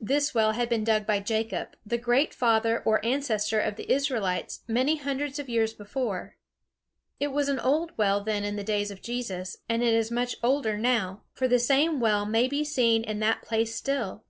This 0.00 0.34
well 0.34 0.50
had 0.50 0.68
been 0.68 0.82
dug 0.82 1.06
by 1.06 1.20
Jacob, 1.20 1.76
the 1.86 1.96
great 1.96 2.34
father 2.34 2.82
or 2.84 2.98
ancestor 3.06 3.60
of 3.60 3.76
the 3.76 3.88
Israelites, 3.88 4.62
many 4.66 4.96
hundreds 4.96 5.38
of 5.38 5.48
years 5.48 5.72
before. 5.72 6.34
It 7.20 7.28
was 7.28 7.48
an 7.48 7.60
old 7.60 7.96
well 7.96 8.20
then 8.24 8.42
in 8.42 8.56
the 8.56 8.64
days 8.64 8.90
of 8.90 9.00
Jesus; 9.00 9.58
and 9.68 9.80
it 9.80 9.94
is 9.94 10.10
much 10.10 10.34
older 10.42 10.76
now; 10.76 11.22
for 11.34 11.46
the 11.46 11.60
same 11.60 12.00
well 12.00 12.26
may 12.26 12.48
be 12.48 12.64
seen 12.64 13.04
in 13.04 13.20
that 13.20 13.42
place 13.42 13.76
still. 13.76 14.24